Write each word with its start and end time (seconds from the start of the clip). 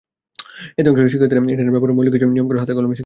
এতে 0.79 0.87
অংশ 0.89 0.99
নিয়ে 1.01 1.11
শিক্ষার্থীরা 1.13 1.41
ইন্টারনেট 1.41 1.73
ব্যবহারের 1.75 1.95
মৌলিক 1.97 2.11
কিছু 2.15 2.25
নিয়মকানুন 2.35 2.61
হাতে-কলমে 2.61 2.79
শিখতে 2.87 2.87
পারছে। 2.89 2.99